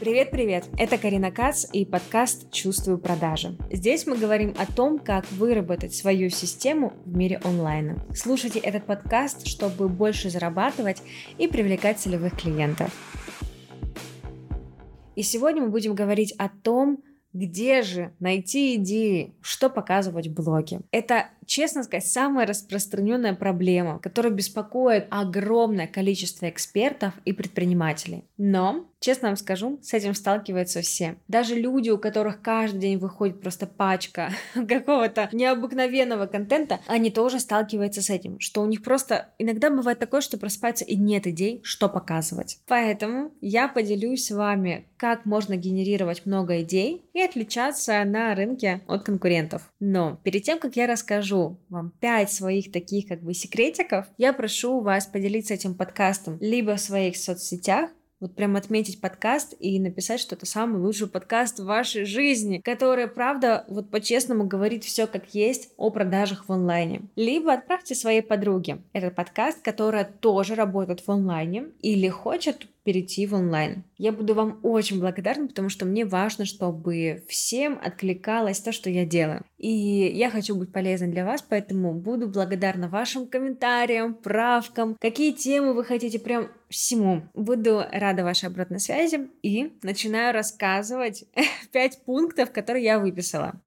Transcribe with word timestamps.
Привет-привет! 0.00 0.64
Это 0.78 0.96
Карина 0.96 1.32
Кац 1.32 1.66
и 1.72 1.84
подкаст 1.84 2.52
«Чувствую 2.52 2.98
продажи». 2.98 3.56
Здесь 3.68 4.06
мы 4.06 4.16
говорим 4.16 4.54
о 4.56 4.64
том, 4.64 5.00
как 5.00 5.28
выработать 5.32 5.92
свою 5.92 6.30
систему 6.30 6.92
в 7.04 7.16
мире 7.16 7.40
онлайна. 7.42 8.06
Слушайте 8.14 8.60
этот 8.60 8.86
подкаст, 8.86 9.48
чтобы 9.48 9.88
больше 9.88 10.30
зарабатывать 10.30 11.02
и 11.36 11.48
привлекать 11.48 11.98
целевых 11.98 12.40
клиентов. 12.40 12.92
И 15.16 15.22
сегодня 15.24 15.62
мы 15.62 15.70
будем 15.70 15.96
говорить 15.96 16.32
о 16.38 16.48
том, 16.48 17.02
где 17.32 17.82
же 17.82 18.14
найти 18.20 18.76
идеи, 18.76 19.34
что 19.40 19.68
показывать 19.68 20.28
в 20.28 20.34
блоге. 20.34 20.80
Это 20.92 21.26
честно 21.44 21.82
сказать, 21.82 22.06
самая 22.06 22.46
распространенная 22.46 23.34
проблема, 23.34 23.98
которая 23.98 24.32
беспокоит 24.32 25.06
огромное 25.10 25.86
количество 25.86 26.48
экспертов 26.48 27.14
и 27.24 27.32
предпринимателей. 27.32 28.24
Но, 28.36 28.86
честно 29.00 29.28
вам 29.28 29.36
скажу, 29.36 29.78
с 29.82 29.94
этим 29.94 30.14
сталкиваются 30.14 30.82
все. 30.82 31.16
Даже 31.28 31.54
люди, 31.54 31.90
у 31.90 31.98
которых 31.98 32.42
каждый 32.42 32.80
день 32.80 32.98
выходит 32.98 33.40
просто 33.40 33.66
пачка 33.66 34.30
какого-то 34.54 35.28
необыкновенного 35.32 36.26
контента, 36.26 36.80
они 36.86 37.10
тоже 37.10 37.40
сталкиваются 37.40 38.02
с 38.02 38.10
этим, 38.10 38.38
что 38.40 38.62
у 38.62 38.66
них 38.66 38.82
просто 38.82 39.28
иногда 39.38 39.70
бывает 39.70 39.98
такое, 39.98 40.20
что 40.20 40.38
просыпается 40.38 40.84
и 40.84 40.96
нет 40.96 41.26
идей, 41.26 41.60
что 41.62 41.88
показывать. 41.88 42.58
Поэтому 42.66 43.32
я 43.40 43.68
поделюсь 43.68 44.26
с 44.26 44.30
вами, 44.30 44.86
как 44.96 45.24
можно 45.24 45.56
генерировать 45.56 46.26
много 46.26 46.62
идей 46.62 47.04
и 47.12 47.20
отличаться 47.20 48.02
на 48.04 48.34
рынке 48.34 48.82
от 48.86 49.04
конкурентов. 49.04 49.70
Но 49.80 50.18
перед 50.24 50.42
тем, 50.42 50.58
как 50.58 50.76
я 50.76 50.86
расскажу 50.86 51.58
вам 51.68 51.92
5 52.00 52.32
своих 52.32 52.72
таких 52.72 53.06
как 53.06 53.22
бы 53.22 53.34
секретиков, 53.34 54.06
я 54.18 54.32
прошу 54.32 54.80
вас 54.80 55.06
поделиться 55.06 55.54
этим 55.54 55.74
подкастом 55.74 56.38
либо 56.40 56.76
в 56.76 56.80
своих 56.80 57.16
соцсетях, 57.16 57.90
вот 58.20 58.34
прям 58.34 58.56
отметить 58.56 59.00
подкаст 59.00 59.54
и 59.60 59.78
написать, 59.78 60.20
что 60.20 60.34
это 60.34 60.46
самый 60.46 60.80
лучший 60.80 61.06
подкаст 61.08 61.60
в 61.60 61.64
вашей 61.64 62.04
жизни, 62.04 62.58
который, 62.58 63.06
правда, 63.06 63.64
вот 63.68 63.90
по-честному 63.90 64.44
говорит 64.46 64.84
все 64.84 65.06
как 65.06 65.34
есть 65.34 65.72
о 65.76 65.90
продажах 65.90 66.48
в 66.48 66.52
онлайне. 66.52 67.02
Либо 67.16 67.52
отправьте 67.52 67.94
своей 67.94 68.22
подруге 68.22 68.78
этот 68.92 69.14
подкаст, 69.14 69.62
которая 69.62 70.04
тоже 70.04 70.54
работает 70.54 71.00
в 71.00 71.10
онлайне 71.10 71.68
или 71.80 72.08
хочет 72.08 72.66
перейти 72.84 73.26
в 73.26 73.34
онлайн. 73.34 73.84
Я 73.96 74.12
буду 74.12 74.34
вам 74.34 74.60
очень 74.62 74.98
благодарна, 74.98 75.48
потому 75.48 75.68
что 75.68 75.84
мне 75.84 76.04
важно, 76.04 76.44
чтобы 76.44 77.24
всем 77.28 77.78
откликалось 77.82 78.60
то, 78.60 78.72
что 78.72 78.88
я 78.90 79.04
делаю. 79.04 79.44
И 79.58 79.70
я 79.70 80.30
хочу 80.30 80.56
быть 80.56 80.72
полезной 80.72 81.08
для 81.08 81.24
вас, 81.24 81.42
поэтому 81.42 81.92
буду 81.92 82.28
благодарна 82.28 82.88
вашим 82.88 83.26
комментариям, 83.26 84.14
правкам, 84.14 84.96
какие 85.00 85.32
темы 85.32 85.74
вы 85.74 85.84
хотите, 85.84 86.18
прям 86.18 86.48
всему. 86.68 87.22
Буду 87.34 87.82
рада 87.92 88.24
вашей 88.24 88.48
обратной 88.48 88.80
связи 88.80 89.28
и 89.42 89.72
начинаю 89.82 90.32
рассказывать 90.32 91.24
пять 91.72 92.02
пунктов, 92.04 92.52
которые 92.52 92.84
я 92.84 92.98
выписала. 92.98 93.60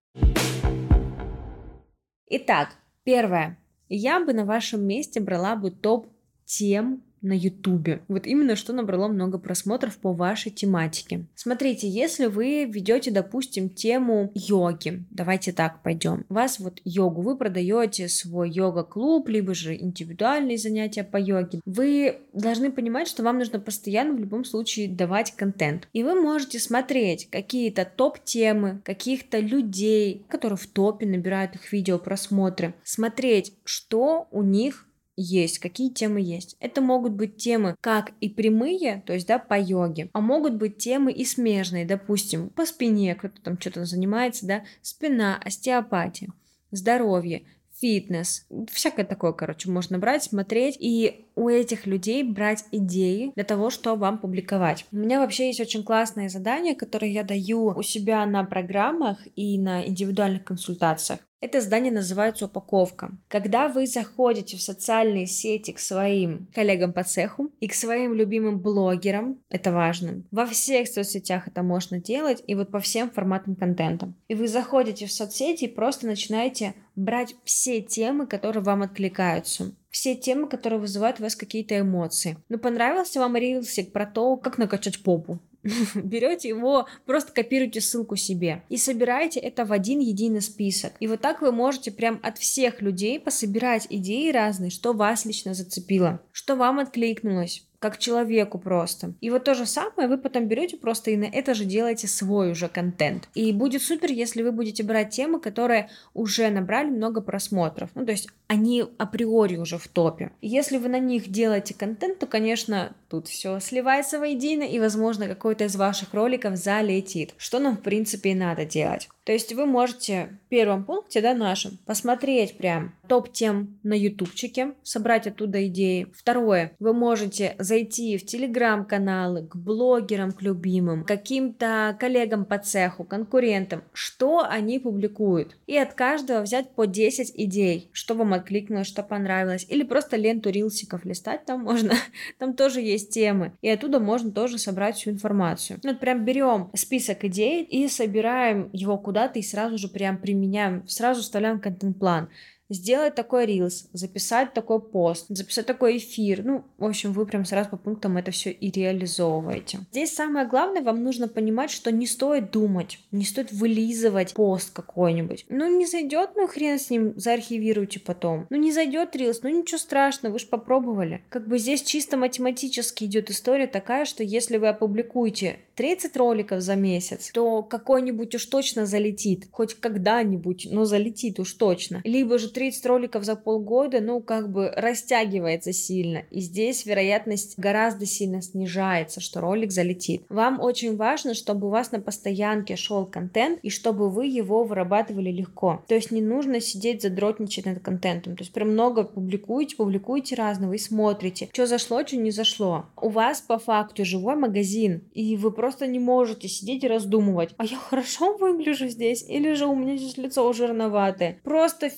Итак, 2.28 2.70
первое. 3.04 3.58
Я 3.90 4.24
бы 4.24 4.34
на 4.34 4.46
вашем 4.46 4.86
месте 4.86 5.20
брала 5.20 5.58
бы 5.58 5.70
топ 5.70 6.08
тем, 6.46 7.04
на 7.22 7.34
Ютубе. 7.34 8.02
Вот 8.08 8.28
именно 8.28 8.56
что 8.56 8.74
набрало 8.74 9.08
много 9.08 9.38
просмотров 9.38 9.98
по 9.98 10.14
вашей 10.14 10.52
тематике. 10.52 11.26
Смотрите, 11.36 11.88
если 11.88 12.26
вы 12.26 12.66
ведете, 12.66 13.12
допустим, 13.12 13.70
тему 13.70 14.32
йоги, 14.34 15.04
давайте 15.12 15.52
так 15.52 15.82
пойдем. 15.84 16.26
Вас 16.30 16.60
вот 16.60 16.82
йогу, 16.84 17.22
вы 17.22 17.38
продаете 17.38 18.08
свой 18.08 18.50
йога-клуб, 18.50 19.28
либо 19.30 19.54
же 19.54 19.76
индивидуальные 19.76 20.58
занятия 20.58 21.04
по 21.04 21.18
йоге. 21.18 21.62
Вы 21.66 22.18
должны 22.34 22.72
понимать, 22.72 23.08
что 23.08 23.24
вам 23.24 23.38
нужно 23.38 23.60
постоянно 23.60 24.14
в 24.14 24.20
любом 24.20 24.46
случае 24.46 24.90
давать 24.90 25.32
контент. 25.36 25.88
И 25.94 26.04
вы 26.04 26.16
можете 26.16 26.60
смотреть 26.60 27.30
какие-то 27.30 27.86
топ-темы, 27.86 28.82
каких-то 28.84 29.40
людей, 29.40 30.26
которые 30.28 30.58
в 30.58 30.68
топе 30.68 31.06
набирают 31.06 31.56
их 31.56 31.72
видео 31.72 32.00
просмотры, 32.00 32.74
смотреть, 32.84 33.54
что 33.64 34.28
у 34.32 34.44
них 34.44 34.88
есть, 35.16 35.60
какие 35.60 35.90
темы 35.90 36.22
есть. 36.22 36.56
Это 36.60 36.82
могут 36.82 37.14
быть 37.14 37.38
темы 37.38 37.76
как 37.82 38.12
и 38.22 38.30
прямые, 38.30 39.04
то 39.06 39.14
есть, 39.14 39.28
да, 39.28 39.40
по 39.40 39.60
йоге, 39.60 40.10
а 40.14 40.22
могут 40.22 40.56
быть 40.56 40.78
темы 40.78 41.12
и 41.12 41.26
смежные, 41.26 41.86
допустим, 41.86 42.50
по 42.50 42.66
спине, 42.66 43.16
кто-то 43.16 43.42
там 43.42 43.60
что-то 43.60 43.86
занимается, 43.86 44.46
да, 44.46 44.64
спина, 44.82 45.40
остеопатия, 45.44 46.30
здоровье, 46.72 47.44
фитнес, 47.82 48.46
всякое 48.72 49.06
такое, 49.06 49.34
короче, 49.34 49.70
можно 49.70 49.98
брать, 49.98 50.24
смотреть 50.24 50.78
и 50.80 51.26
у 51.36 51.50
этих 51.50 51.88
людей 51.88 52.24
брать 52.24 52.64
идеи 52.72 53.32
для 53.36 53.44
того, 53.44 53.72
чтобы 53.72 54.02
вам 54.02 54.20
публиковать. 54.20 54.86
У 54.92 54.98
меня 54.98 55.20
вообще 55.20 55.48
есть 55.48 55.60
очень 55.60 55.84
классное 55.84 56.30
задание, 56.30 56.76
которое 56.76 57.12
я 57.12 57.24
даю 57.24 57.74
у 57.76 57.82
себя 57.82 58.26
на 58.26 58.44
программах 58.44 59.20
и 59.36 59.58
на 59.58 59.86
индивидуальных 59.86 60.44
консультациях. 60.44 61.20
Это 61.42 61.60
задание 61.60 61.92
называется 61.92 62.46
упаковка. 62.46 63.12
Когда 63.28 63.68
вы 63.68 63.88
заходите 63.88 64.58
в 64.58 64.62
социальные 64.62 65.26
сети 65.26 65.72
к 65.72 65.80
своим 65.80 66.48
коллегам 66.54 66.94
по 66.94 67.04
цеху 67.04 67.50
и 67.60 67.68
к 67.68 67.74
своим 67.74 68.14
любимым 68.14 68.60
блогерам, 68.60 69.40
это 69.50 69.72
важно, 69.72 70.22
во 70.30 70.46
всех 70.46 70.88
соцсетях 70.88 71.48
это 71.48 71.64
можно 71.64 72.00
делать, 72.00 72.44
и 72.46 72.54
вот 72.54 72.70
по 72.70 72.80
всем 72.80 73.10
форматам 73.10 73.56
контента. 73.56 74.14
И 74.28 74.36
вы 74.36 74.48
заходите 74.48 75.08
в 75.08 75.12
соцсети 75.12 75.66
и 75.66 75.68
просто 75.68 76.06
начинаете 76.06 76.76
брать 76.96 77.36
все 77.44 77.82
темы, 77.82 78.28
которые 78.28 78.64
вам 78.64 78.84
откликаются 78.84 79.74
все 79.92 80.16
темы, 80.16 80.48
которые 80.48 80.80
вызывают 80.80 81.20
у 81.20 81.24
вас 81.24 81.36
какие-то 81.36 81.78
эмоции. 81.78 82.38
Ну, 82.50 82.58
понравился 82.58 83.20
вам 83.20 83.36
рилсик 83.36 83.92
про 83.92 84.06
то, 84.06 84.38
как 84.38 84.58
накачать 84.58 85.04
попу? 85.04 85.40
берете 85.96 86.50
его, 86.50 86.88
просто 87.06 87.32
копируете 87.32 87.82
ссылку 87.82 88.16
себе 88.16 88.64
и 88.70 88.78
собираете 88.78 89.40
это 89.40 89.66
в 89.66 89.72
один 89.72 90.00
единый 90.00 90.42
список. 90.42 90.94
И 91.00 91.08
вот 91.08 91.22
так 91.22 91.42
вы 91.42 91.52
можете 91.52 91.92
прям 91.92 92.20
от 92.24 92.38
всех 92.38 92.82
людей 92.82 93.20
пособирать 93.20 93.88
идеи 93.90 94.32
разные, 94.32 94.72
что 94.72 94.94
вас 94.94 95.26
лично 95.26 95.54
зацепило, 95.54 96.22
что 96.32 96.56
вам 96.56 96.80
откликнулось 96.80 97.66
как 97.82 97.98
человеку 97.98 98.60
просто. 98.60 99.16
И 99.22 99.32
вот 99.32 99.44
то 99.44 99.56
же 99.56 99.66
самое 99.66 100.08
вы 100.08 100.20
потом 100.20 100.48
берете 100.48 100.78
просто 100.78 101.10
и 101.10 101.18
на 101.18 101.26
это 101.26 101.56
же 101.56 101.66
делаете 101.66 102.08
свой 102.08 102.52
уже 102.52 102.70
контент. 102.70 103.28
И 103.34 103.52
будет 103.52 103.82
супер, 103.82 104.12
если 104.12 104.44
вы 104.44 104.52
будете 104.52 104.84
брать 104.84 105.10
темы, 105.10 105.40
которые 105.40 105.90
уже 106.14 106.52
набрали 106.52 106.92
много 106.92 107.22
просмотров. 107.22 107.90
Ну, 107.96 108.06
то 108.06 108.12
есть 108.12 108.28
они 108.46 108.86
априори 109.00 109.58
уже 109.58 109.80
в 109.80 109.88
топе. 109.88 110.32
Если 110.44 110.78
вы 110.78 110.90
на 110.90 111.00
них 111.00 111.30
делаете 111.30 111.74
контент, 111.74 112.20
то, 112.20 112.28
конечно, 112.28 112.94
тут 113.12 113.28
все 113.28 113.60
сливается 113.60 114.20
воедино, 114.20 114.64
и, 114.64 114.80
возможно, 114.80 115.28
какой-то 115.28 115.66
из 115.66 115.76
ваших 115.76 116.14
роликов 116.14 116.56
залетит, 116.56 117.34
что 117.38 117.60
нам, 117.60 117.76
в 117.76 117.82
принципе, 117.82 118.32
и 118.32 118.36
надо 118.36 118.64
делать. 118.64 119.10
То 119.24 119.34
есть 119.34 119.54
вы 119.54 119.66
можете 119.66 120.40
в 120.46 120.50
первом 120.50 120.84
пункте, 120.84 121.22
да, 121.22 121.34
нашем, 121.34 121.78
посмотреть 121.86 122.58
прям 122.58 122.94
топ-тем 123.08 123.80
на 123.84 123.94
ютубчике, 123.94 124.74
собрать 124.84 125.28
оттуда 125.28 125.68
идеи. 125.68 126.08
Второе, 126.16 126.72
вы 126.80 126.94
можете 126.94 127.56
зайти 127.60 128.18
в 128.18 128.26
телеграм-каналы, 128.26 129.46
к 129.46 129.56
блогерам, 129.56 130.32
к 130.32 130.42
любимым, 130.42 131.04
каким-то 131.04 131.96
коллегам 132.00 132.46
по 132.46 132.58
цеху, 132.58 133.04
конкурентам, 133.04 133.84
что 133.94 134.46
они 134.50 134.80
публикуют. 134.80 135.56
И 135.68 135.78
от 135.78 135.94
каждого 135.94 136.42
взять 136.42 136.72
по 136.72 136.88
10 136.88 137.34
идей, 137.36 137.90
что 137.92 138.16
вам 138.16 138.34
откликнулось, 138.34 138.88
что 138.88 139.04
понравилось. 139.04 139.66
Или 139.70 139.84
просто 139.84 140.16
ленту 140.16 140.50
рилсиков 140.50 141.06
листать 141.06 141.46
там 141.46 141.64
можно, 141.64 141.94
там 142.40 142.54
тоже 142.54 142.82
есть 142.82 143.01
темы. 143.10 143.54
И 143.62 143.70
оттуда 143.70 144.00
можно 144.00 144.32
тоже 144.32 144.58
собрать 144.58 144.98
всю 144.98 145.12
информацию. 145.12 145.80
Ну, 145.84 145.92
вот 145.92 146.00
прям 146.00 146.26
берем 146.26 146.70
список 146.76 147.24
идей 147.26 147.64
и 147.64 147.88
собираем 147.88 148.70
его 148.74 148.98
куда-то 148.98 149.40
и 149.40 149.44
сразу 149.44 149.78
же 149.78 149.88
прям 149.88 150.18
применяем, 150.18 150.88
сразу 150.88 151.22
вставляем 151.22 151.60
контент-план 151.60 152.30
сделать 152.72 153.16
такой 153.16 153.46
рилс, 153.46 153.88
записать 153.94 154.54
такой 154.54 154.80
пост, 154.80 155.26
записать 155.30 155.66
такой 155.66 155.98
эфир. 155.98 156.44
Ну, 156.44 156.64
в 156.78 156.86
общем, 156.86 157.14
вы 157.14 157.26
прям 157.26 157.46
сразу 157.46 157.70
по 157.70 157.78
пунктам 157.78 158.18
это 158.18 158.32
все 158.32 158.52
и 158.52 158.72
реализовываете. 158.72 159.80
Здесь 159.92 160.14
самое 160.14 160.48
главное, 160.48 160.82
вам 160.82 161.04
нужно 161.04 161.28
понимать, 161.28 161.72
что 161.72 161.92
не 161.92 162.08
стоит 162.08 162.52
думать, 162.52 163.00
не 163.12 163.26
стоит 163.26 163.52
вылизывать 163.52 164.34
пост 164.34 164.72
какой-нибудь. 164.74 165.46
Ну, 165.50 165.78
не 165.78 165.86
зайдет, 165.86 166.32
ну 166.36 166.48
хрен 166.48 166.80
с 166.80 166.90
ним, 166.90 167.14
заархивируйте 167.18 168.00
потом. 168.00 168.48
Ну, 168.50 168.58
не 168.58 168.72
зайдет 168.72 169.16
рилс, 169.16 169.42
ну 169.44 169.50
ничего 169.50 169.78
страшного, 169.78 170.34
вы 170.34 170.40
же 170.40 170.48
попробовали. 170.48 171.24
Как 171.30 171.48
бы 171.48 171.60
здесь 171.60 171.84
чисто 171.84 172.18
математически 172.18 173.04
идет 173.04 173.30
история 173.30 173.68
такая, 173.68 174.06
что 174.06 174.24
если 174.24 174.58
вы 174.58 174.70
опубликуете 174.70 175.60
30 175.76 176.16
роликов 176.18 176.62
за 176.62 176.76
месяц, 176.76 177.32
то 177.34 177.64
какой-нибудь 177.64 178.36
уж 178.36 178.46
точно 178.46 178.86
залетит, 178.86 179.48
хоть 179.52 179.74
когда-нибудь, 179.76 180.68
но 180.70 180.86
залетит 180.86 181.40
уж 181.40 181.54
точно. 181.54 182.02
Либо 182.04 182.38
же 182.38 182.50
30 182.62 182.86
роликов 182.86 183.24
за 183.24 183.36
полгода, 183.36 184.02
ну, 184.02 184.22
как 184.22 184.52
бы 184.52 184.72
растягивается 184.76 185.74
сильно. 185.74 186.26
И 186.30 186.42
здесь 186.42 186.86
вероятность 186.86 187.58
гораздо 187.58 188.06
сильно 188.06 188.40
снижается, 188.44 189.20
что 189.20 189.42
ролик 189.42 189.72
залетит. 189.72 190.26
Вам 190.30 190.62
очень 190.62 190.96
важно, 190.96 191.34
чтобы 191.34 191.66
у 191.66 191.70
вас 191.72 191.92
на 191.92 192.00
постоянке 192.00 192.76
шел 192.76 193.08
контент, 193.08 193.58
и 193.64 193.72
чтобы 193.72 194.12
вы 194.12 194.28
его 194.28 194.64
вырабатывали 194.64 195.32
легко. 195.32 195.84
То 195.88 195.96
есть 195.96 196.12
не 196.12 196.22
нужно 196.22 196.62
сидеть 196.62 197.02
задротничать 197.02 197.66
над 197.66 197.80
контентом. 197.80 198.36
То 198.36 198.44
есть 198.44 198.54
прям 198.54 198.74
много 198.74 199.06
публикуете, 199.06 199.76
публикуете 199.76 200.36
разного 200.36 200.74
и 200.74 200.78
смотрите, 200.78 201.50
что 201.52 201.66
зашло, 201.66 202.06
что 202.06 202.16
не 202.16 202.30
зашло. 202.30 202.86
У 202.96 203.10
вас 203.10 203.42
по 203.42 203.58
факту 203.58 204.06
живой 204.06 204.36
магазин, 204.36 205.02
и 205.16 205.36
вы 205.36 205.50
просто 205.50 205.88
не 205.88 205.98
можете 205.98 206.48
сидеть 206.48 206.84
и 206.84 206.88
раздумывать, 206.88 207.56
а 207.58 207.66
я 207.66 207.78
хорошо 207.78 208.38
выгляжу 208.38 208.88
здесь, 208.88 209.26
или 209.28 209.54
же 209.54 209.66
у 209.66 209.76
меня 209.76 209.98
здесь 209.98 210.18
лицо 210.18 210.54
жирноватое. 210.54 211.40
Просто 211.44 211.90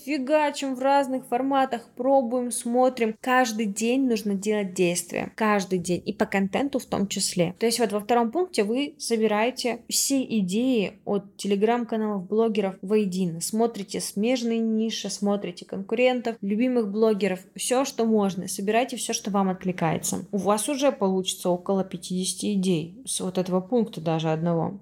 фигачим 0.54 0.76
в 0.76 0.80
разных 0.80 1.26
форматах, 1.26 1.82
пробуем, 1.96 2.52
смотрим. 2.52 3.16
Каждый 3.22 3.66
день 3.66 4.08
нужно 4.08 4.36
делать 4.36 4.74
действия. 4.74 5.32
Каждый 5.36 5.80
день. 5.80 6.02
И 6.06 6.14
по 6.14 6.26
контенту 6.26 6.80
в 6.80 6.86
том 6.86 7.08
числе. 7.08 7.56
То 7.60 7.66
есть 7.66 7.80
вот 7.80 7.92
во 7.92 8.00
втором 8.00 8.32
пункте 8.32 8.64
вы 8.64 8.96
собираете 8.98 9.80
все 9.90 10.22
идеи 10.24 11.00
от 11.06 11.38
телеграм-каналов, 11.38 12.28
блогеров 12.28 12.76
воедино. 12.82 13.42
Смотрите 13.42 14.00
смежные 14.00 14.60
ниши, 14.60 15.10
смотрите 15.10 15.66
конкурентов, 15.66 16.36
любимых 16.42 16.92
блогеров, 16.92 17.40
все, 17.56 17.86
что 17.86 18.06
можно. 18.06 18.48
Собирайте 18.48 18.98
все, 18.98 19.14
что 19.14 19.32
вам 19.32 19.50
откликается. 19.50 20.26
У 20.32 20.38
вас 20.38 20.70
уже 20.70 20.92
получится 20.92 21.50
около 21.50 21.84
50 21.84 22.44
идей 22.44 23.02
с 23.06 23.20
вот 23.22 23.38
этого 23.38 23.62
пункта 23.62 24.02
даже 24.02 24.32
одного. 24.32 24.80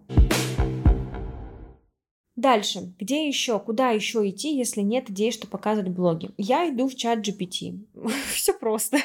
Дальше. 2.41 2.91
Где 2.99 3.27
еще? 3.27 3.59
Куда 3.59 3.91
еще 3.91 4.27
идти, 4.27 4.57
если 4.57 4.81
нет 4.81 5.11
идей, 5.11 5.31
что 5.31 5.45
показывать 5.45 5.91
в 5.91 5.93
блоге? 5.93 6.31
Я 6.39 6.67
иду 6.67 6.87
в 6.87 6.95
чат 6.95 7.19
GPT. 7.19 7.77
Все 8.33 8.51
просто. 8.51 8.97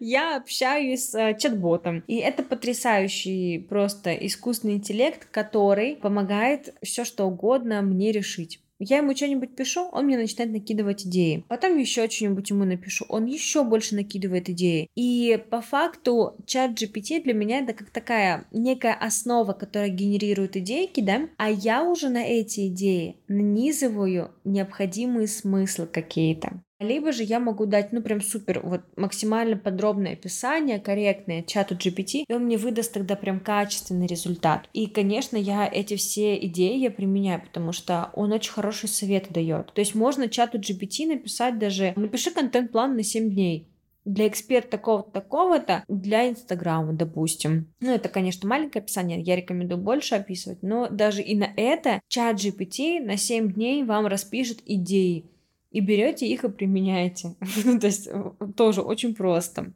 Я 0.00 0.38
общаюсь 0.38 1.10
с 1.10 1.14
э, 1.14 1.36
чат-ботом. 1.38 2.02
И 2.06 2.16
это 2.16 2.42
потрясающий 2.42 3.58
просто 3.58 4.14
искусственный 4.14 4.76
интеллект, 4.76 5.28
который 5.30 5.96
помогает 5.96 6.74
все 6.82 7.04
что 7.04 7.26
угодно 7.26 7.82
мне 7.82 8.10
решить. 8.10 8.58
Я 8.78 8.98
ему 8.98 9.14
что-нибудь 9.14 9.56
пишу, 9.56 9.88
он 9.92 10.06
мне 10.06 10.16
начинает 10.16 10.52
накидывать 10.52 11.04
идеи. 11.06 11.44
Потом 11.48 11.76
еще 11.76 12.08
что-нибудь 12.08 12.50
ему 12.50 12.64
напишу, 12.64 13.04
он 13.08 13.26
еще 13.26 13.64
больше 13.64 13.96
накидывает 13.96 14.48
идеи. 14.50 14.88
И 14.94 15.42
по 15.50 15.60
факту 15.60 16.36
чат 16.46 16.80
GPT 16.80 17.22
для 17.24 17.34
меня 17.34 17.58
это 17.58 17.72
как 17.72 17.90
такая 17.90 18.46
некая 18.52 18.94
основа, 18.94 19.52
которая 19.52 19.88
генерирует 19.88 20.56
идейки, 20.56 21.00
да, 21.00 21.28
а 21.36 21.50
я 21.50 21.82
уже 21.82 22.08
на 22.08 22.24
эти 22.24 22.68
идеи 22.68 23.16
нанизываю 23.26 24.30
необходимые 24.44 25.26
смыслы 25.26 25.86
какие-то. 25.86 26.62
Либо 26.80 27.12
же 27.12 27.24
я 27.24 27.40
могу 27.40 27.66
дать, 27.66 27.92
ну, 27.92 28.02
прям 28.02 28.20
супер, 28.20 28.60
вот 28.62 28.82
максимально 28.96 29.56
подробное 29.56 30.12
описание, 30.12 30.78
корректное 30.78 31.42
чату 31.42 31.74
GPT, 31.74 32.24
и 32.28 32.32
он 32.32 32.44
мне 32.44 32.56
выдаст 32.56 32.92
тогда 32.92 33.16
прям 33.16 33.40
качественный 33.40 34.06
результат. 34.06 34.68
И, 34.72 34.86
конечно, 34.86 35.36
я 35.36 35.66
эти 35.66 35.96
все 35.96 36.36
идеи 36.46 36.78
я 36.78 36.90
применяю, 36.90 37.42
потому 37.42 37.72
что 37.72 38.10
он 38.14 38.32
очень 38.32 38.52
хороший 38.52 38.88
совет 38.88 39.26
дает. 39.30 39.72
То 39.72 39.80
есть 39.80 39.94
можно 39.94 40.28
чату 40.28 40.58
GPT 40.58 41.06
написать 41.06 41.58
даже, 41.58 41.94
напиши 41.96 42.30
контент-план 42.30 42.96
на 42.96 43.02
7 43.02 43.30
дней 43.30 43.68
для 44.04 44.26
эксперта 44.26 44.70
такого-то, 44.70 45.10
такого-то, 45.10 45.84
для 45.88 46.28
Инстаграма, 46.28 46.94
допустим. 46.94 47.66
Ну, 47.80 47.92
это, 47.92 48.08
конечно, 48.08 48.48
маленькое 48.48 48.82
описание, 48.82 49.20
я 49.20 49.36
рекомендую 49.36 49.80
больше 49.80 50.14
описывать, 50.14 50.62
но 50.62 50.88
даже 50.88 51.22
и 51.22 51.36
на 51.36 51.48
это 51.56 52.00
чат 52.08 52.36
GPT 52.36 53.00
на 53.04 53.16
7 53.16 53.52
дней 53.52 53.84
вам 53.84 54.06
распишет 54.06 54.62
идеи 54.64 55.26
и 55.70 55.80
берете 55.80 56.26
их 56.26 56.44
и 56.44 56.48
применяете. 56.48 57.36
То 57.80 57.86
есть 57.86 58.08
э, 58.10 58.32
тоже 58.56 58.82
очень 58.82 59.14
просто. 59.14 59.72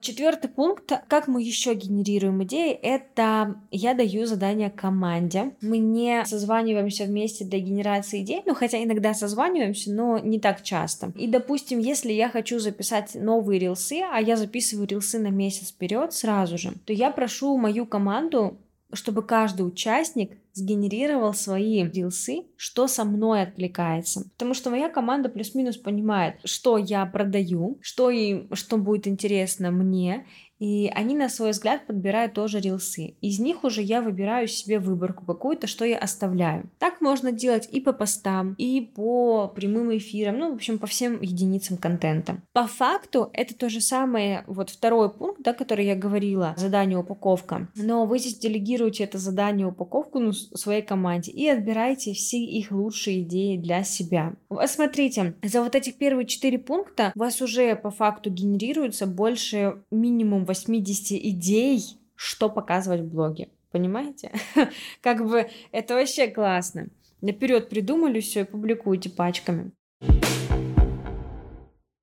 Четвертый 0.00 0.48
пункт, 0.48 0.90
как 1.08 1.28
мы 1.28 1.42
еще 1.42 1.74
генерируем 1.74 2.42
идеи, 2.44 2.72
это 2.72 3.60
я 3.70 3.92
даю 3.92 4.24
задание 4.24 4.70
команде. 4.70 5.54
Мы 5.60 5.76
не 5.76 6.24
созваниваемся 6.24 7.04
вместе 7.04 7.44
для 7.44 7.58
генерации 7.58 8.22
идей, 8.22 8.42
ну 8.46 8.54
хотя 8.54 8.82
иногда 8.82 9.12
созваниваемся, 9.12 9.92
но 9.92 10.18
не 10.18 10.40
так 10.40 10.62
часто. 10.62 11.12
И 11.16 11.26
допустим, 11.26 11.80
если 11.80 12.12
я 12.12 12.30
хочу 12.30 12.58
записать 12.60 13.14
новые 13.14 13.58
рилсы, 13.58 14.00
а 14.10 14.22
я 14.22 14.36
записываю 14.38 14.88
рилсы 14.88 15.18
на 15.18 15.28
месяц 15.28 15.70
вперед 15.70 16.14
сразу 16.14 16.56
же, 16.56 16.72
то 16.86 16.94
я 16.94 17.10
прошу 17.10 17.58
мою 17.58 17.84
команду 17.84 18.56
чтобы 18.92 19.22
каждый 19.22 19.62
участник 19.62 20.32
сгенерировал 20.52 21.34
свои 21.34 21.84
рилсы, 21.84 22.44
что 22.56 22.86
со 22.88 23.04
мной 23.04 23.42
откликается. 23.42 24.24
Потому 24.32 24.54
что 24.54 24.70
моя 24.70 24.88
команда 24.88 25.28
плюс-минус 25.28 25.76
понимает, 25.76 26.36
что 26.44 26.78
я 26.78 27.06
продаю, 27.06 27.78
что 27.80 28.10
им, 28.10 28.48
что 28.54 28.76
будет 28.76 29.06
интересно 29.06 29.70
мне, 29.70 30.26
и 30.60 30.92
они 30.94 31.16
на 31.16 31.28
свой 31.28 31.50
взгляд 31.50 31.86
подбирают 31.86 32.34
тоже 32.34 32.60
рилсы. 32.60 33.14
Из 33.20 33.40
них 33.40 33.64
уже 33.64 33.82
я 33.82 34.02
выбираю 34.02 34.46
себе 34.46 34.78
выборку 34.78 35.24
какую-то, 35.24 35.66
что 35.66 35.84
я 35.84 35.98
оставляю. 35.98 36.70
Так 36.78 37.00
можно 37.00 37.32
делать 37.32 37.68
и 37.72 37.80
по 37.80 37.92
постам, 37.92 38.54
и 38.58 38.80
по 38.80 39.48
прямым 39.48 39.96
эфирам, 39.96 40.38
ну, 40.38 40.52
в 40.52 40.54
общем, 40.54 40.78
по 40.78 40.86
всем 40.86 41.20
единицам 41.22 41.78
контента. 41.78 42.42
По 42.52 42.66
факту 42.66 43.30
это 43.32 43.56
то 43.56 43.68
же 43.70 43.80
самое, 43.80 44.44
вот 44.46 44.70
второй 44.70 45.10
пункт, 45.10 45.40
да, 45.42 45.54
который 45.54 45.86
я 45.86 45.96
говорила, 45.96 46.54
задание 46.58 46.98
упаковка. 46.98 47.68
Но 47.74 48.04
вы 48.04 48.18
здесь 48.18 48.38
делегируете 48.38 49.04
это 49.04 49.18
задание 49.18 49.66
упаковку 49.66 50.18
ну, 50.18 50.32
своей 50.32 50.82
команде 50.82 51.32
и 51.32 51.48
отбираете 51.48 52.12
все 52.12 52.38
их 52.38 52.70
лучшие 52.70 53.22
идеи 53.22 53.56
для 53.56 53.82
себя. 53.82 54.34
Вот 54.50 54.68
смотрите, 54.68 55.34
за 55.42 55.62
вот 55.62 55.74
этих 55.74 55.96
первые 55.96 56.26
четыре 56.26 56.58
пункта 56.58 57.12
у 57.14 57.18
вас 57.18 57.40
уже 57.40 57.74
по 57.76 57.90
факту 57.90 58.30
генерируется 58.30 59.06
больше 59.06 59.82
минимум 59.90 60.44
80 60.50 61.12
идей, 61.12 61.80
что 62.16 62.50
показывать 62.50 63.02
в 63.02 63.08
блоге. 63.08 63.50
Понимаете? 63.70 64.32
Как 65.00 65.24
бы 65.24 65.48
это 65.70 65.94
вообще 65.94 66.26
классно. 66.26 66.88
Наперед 67.20 67.68
придумали 67.68 68.18
все 68.20 68.40
и 68.40 68.44
публикуйте 68.44 69.10
пачками. 69.10 69.70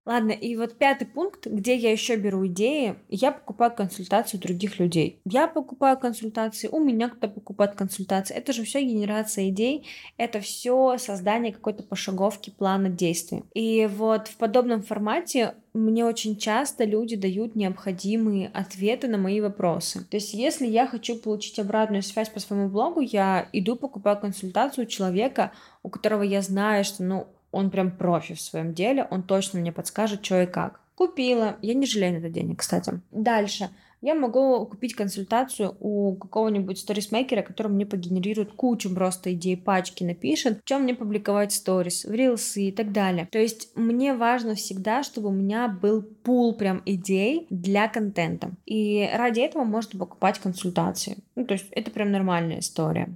Ладно, 0.07 0.31
и 0.31 0.55
вот 0.55 0.77
пятый 0.77 1.05
пункт, 1.05 1.47
где 1.47 1.75
я 1.75 1.91
еще 1.91 2.15
беру 2.15 2.47
идеи, 2.47 2.95
я 3.09 3.33
покупаю 3.33 3.73
консультацию 3.75 4.39
других 4.39 4.79
людей. 4.79 5.19
Я 5.25 5.49
покупаю 5.49 5.99
консультации, 5.99 6.69
у 6.69 6.79
меня 6.79 7.09
кто-то 7.09 7.27
покупает 7.27 7.75
консультации. 7.75 8.33
Это 8.33 8.53
же 8.53 8.63
все 8.63 8.81
генерация 8.81 9.49
идей, 9.49 9.85
это 10.15 10.39
все 10.39 10.97
создание 10.97 11.51
какой-то 11.51 11.83
пошаговки 11.83 12.51
плана 12.51 12.87
действий. 12.87 13.43
И 13.53 13.85
вот 13.97 14.29
в 14.29 14.37
подобном 14.37 14.81
формате 14.81 15.55
мне 15.73 16.05
очень 16.05 16.37
часто 16.37 16.85
люди 16.85 17.17
дают 17.17 17.55
необходимые 17.55 18.47
ответы 18.53 19.09
на 19.09 19.17
мои 19.17 19.41
вопросы. 19.41 20.05
То 20.05 20.15
есть, 20.15 20.33
если 20.33 20.65
я 20.65 20.87
хочу 20.87 21.17
получить 21.17 21.59
обратную 21.59 22.01
связь 22.01 22.29
по 22.29 22.39
своему 22.39 22.69
блогу, 22.69 23.01
я 23.01 23.49
иду 23.51 23.75
покупаю 23.75 24.17
консультацию 24.17 24.85
у 24.85 24.89
человека, 24.89 25.51
у 25.83 25.89
которого 25.89 26.23
я 26.23 26.41
знаю, 26.41 26.85
что, 26.85 27.03
ну, 27.03 27.27
он 27.57 27.71
прям 27.71 27.91
профи 27.91 28.35
в 28.35 28.41
своем 28.41 28.73
деле, 28.73 29.07
он 29.09 29.23
точно 29.23 29.59
мне 29.59 29.71
подскажет, 29.71 30.23
что 30.23 30.43
и 30.43 30.45
как. 30.45 30.79
Купила, 30.95 31.57
я 31.61 31.73
не 31.73 31.85
жалею 31.85 32.13
на 32.13 32.17
это 32.17 32.29
денег, 32.29 32.59
кстати. 32.59 33.01
Дальше. 33.11 33.69
Я 33.99 34.13
могу 34.13 34.63
купить 34.67 34.93
консультацию 34.93 35.75
у 35.79 36.15
какого-нибудь 36.15 36.77
сторисмейкера, 36.77 37.41
который 37.41 37.71
мне 37.71 37.85
погенерирует 37.85 38.53
кучу 38.53 38.93
просто 38.93 39.33
идей, 39.33 39.57
пачки 39.57 40.03
напишет, 40.03 40.59
в 40.59 40.67
чем 40.67 40.83
мне 40.83 40.93
публиковать 40.93 41.51
сторис, 41.51 42.05
в 42.05 42.11
рилсы 42.11 42.67
и 42.67 42.71
так 42.71 42.91
далее. 42.91 43.27
То 43.31 43.39
есть 43.39 43.75
мне 43.75 44.13
важно 44.13 44.53
всегда, 44.53 45.01
чтобы 45.01 45.29
у 45.29 45.31
меня 45.31 45.67
был 45.67 46.03
пул 46.03 46.55
прям 46.55 46.83
идей 46.85 47.47
для 47.49 47.87
контента. 47.87 48.51
И 48.65 49.09
ради 49.15 49.39
этого 49.39 49.63
можно 49.63 49.99
покупать 49.99 50.37
консультации. 50.37 51.17
Ну, 51.35 51.45
то 51.45 51.53
есть 51.53 51.65
это 51.71 51.89
прям 51.89 52.11
нормальная 52.11 52.59
история. 52.59 53.15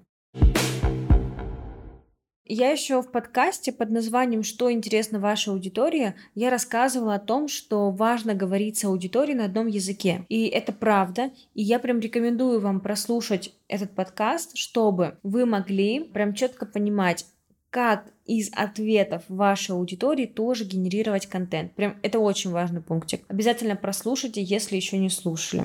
Я 2.46 2.72
еще 2.72 3.02
в 3.02 3.12
подкасте 3.12 3.72
под 3.72 3.92
названием 3.92 4.44
«Что 4.44 4.72
интересно 4.72 5.20
вашей 5.20 5.54
аудитории» 5.54 6.16
я 6.34 6.50
рассказывала 6.50 7.16
о 7.16 7.20
том, 7.20 7.48
что 7.48 7.92
важно 7.92 8.34
говорить 8.34 8.80
с 8.80 8.84
аудиторией 8.84 9.38
на 9.38 9.46
одном 9.46 9.68
языке. 9.68 10.26
И 10.28 10.48
это 10.48 10.72
правда. 10.72 11.32
И 11.54 11.62
я 11.62 11.80
прям 11.80 12.00
рекомендую 12.00 12.60
вам 12.60 12.82
прослушать 12.82 13.54
этот 13.68 13.92
подкаст, 13.92 14.58
чтобы 14.58 15.18
вы 15.24 15.46
могли 15.46 16.04
прям 16.04 16.34
четко 16.34 16.66
понимать, 16.66 17.26
как 17.70 18.12
из 18.26 18.50
ответов 18.54 19.24
вашей 19.28 19.72
аудитории 19.72 20.26
тоже 20.26 20.66
генерировать 20.66 21.28
контент. 21.28 21.74
Прям 21.76 21.98
это 22.02 22.20
очень 22.20 22.52
важный 22.52 22.82
пунктик. 22.82 23.24
Обязательно 23.30 23.76
прослушайте, 23.76 24.44
если 24.44 24.76
еще 24.76 24.98
не 24.98 25.10
слушали. 25.10 25.64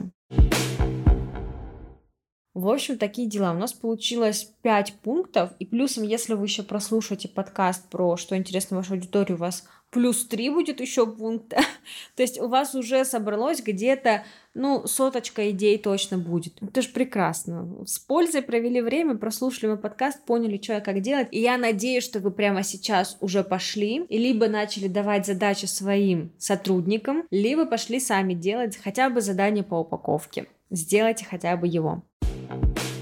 В 2.56 2.70
общем, 2.70 2.96
такие 2.96 3.28
дела. 3.28 3.52
У 3.52 3.58
нас 3.58 3.74
получилось 3.74 4.50
5 4.62 4.94
пунктов. 5.02 5.50
И 5.58 5.66
плюсом, 5.66 6.04
если 6.04 6.32
вы 6.32 6.46
еще 6.46 6.62
прослушаете 6.62 7.28
подкаст 7.28 7.86
про 7.90 8.16
что 8.16 8.34
интересно 8.34 8.78
вашей 8.78 8.92
аудитории, 8.92 9.34
у 9.34 9.36
вас 9.36 9.64
плюс 9.90 10.26
3 10.26 10.48
будет 10.48 10.80
еще 10.80 11.06
пункта. 11.06 11.56
То 12.16 12.22
есть 12.22 12.40
у 12.40 12.48
вас 12.48 12.74
уже 12.74 13.04
собралось 13.04 13.60
где-то, 13.60 14.24
ну, 14.54 14.86
соточка 14.86 15.50
идей 15.50 15.76
точно 15.76 16.16
будет. 16.16 16.54
Это 16.62 16.80
же 16.80 16.88
прекрасно. 16.88 17.84
С 17.84 17.98
пользой 17.98 18.40
провели 18.40 18.80
время, 18.80 19.18
прослушали 19.18 19.66
мой 19.66 19.78
подкаст, 19.78 20.24
поняли, 20.24 20.58
что 20.58 20.78
и 20.78 20.80
как 20.80 21.02
делать. 21.02 21.28
И 21.32 21.40
я 21.42 21.58
надеюсь, 21.58 22.04
что 22.04 22.20
вы 22.20 22.30
прямо 22.30 22.62
сейчас 22.62 23.18
уже 23.20 23.44
пошли 23.44 24.06
и 24.08 24.16
либо 24.16 24.48
начали 24.48 24.88
давать 24.88 25.26
задачи 25.26 25.66
своим 25.66 26.32
сотрудникам, 26.38 27.24
либо 27.30 27.66
пошли 27.66 28.00
сами 28.00 28.32
делать 28.32 28.78
хотя 28.82 29.10
бы 29.10 29.20
задание 29.20 29.62
по 29.62 29.80
упаковке. 29.80 30.46
Сделайте 30.70 31.26
хотя 31.26 31.54
бы 31.58 31.68
его. 31.68 32.02
thank 32.48 32.78
you 32.78 32.95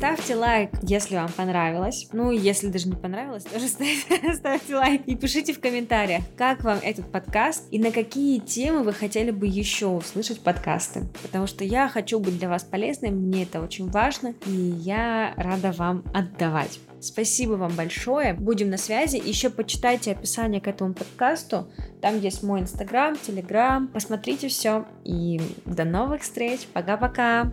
Ставьте 0.00 0.34
лайк, 0.34 0.70
если 0.80 1.16
вам 1.16 1.30
понравилось. 1.30 2.08
Ну, 2.14 2.30
если 2.30 2.68
даже 2.68 2.88
не 2.88 2.96
понравилось, 2.96 3.44
тоже 3.44 3.68
ставьте, 3.68 4.34
ставьте 4.34 4.74
лайк. 4.74 5.02
И 5.04 5.14
пишите 5.14 5.52
в 5.52 5.60
комментариях, 5.60 6.22
как 6.38 6.64
вам 6.64 6.78
этот 6.82 7.12
подкаст 7.12 7.68
и 7.70 7.78
на 7.78 7.90
какие 7.90 8.38
темы 8.38 8.82
вы 8.82 8.94
хотели 8.94 9.30
бы 9.30 9.46
еще 9.46 9.88
услышать 9.88 10.40
подкасты. 10.40 11.02
Потому 11.20 11.46
что 11.46 11.64
я 11.64 11.86
хочу 11.86 12.18
быть 12.18 12.38
для 12.38 12.48
вас 12.48 12.64
полезной, 12.64 13.10
мне 13.10 13.42
это 13.42 13.60
очень 13.60 13.90
важно, 13.90 14.32
и 14.46 14.50
я 14.50 15.34
рада 15.36 15.70
вам 15.72 16.02
отдавать. 16.14 16.80
Спасибо 17.00 17.52
вам 17.52 17.72
большое. 17.72 18.32
Будем 18.32 18.70
на 18.70 18.78
связи. 18.78 19.20
Еще 19.22 19.50
почитайте 19.50 20.12
описание 20.12 20.62
к 20.62 20.66
этому 20.68 20.94
подкасту. 20.94 21.70
Там 22.00 22.18
есть 22.18 22.42
мой 22.42 22.60
инстаграм, 22.60 23.18
телеграм. 23.18 23.86
Посмотрите 23.88 24.48
все. 24.48 24.86
И 25.04 25.42
до 25.66 25.84
новых 25.84 26.22
встреч. 26.22 26.60
Пока-пока. 26.72 27.52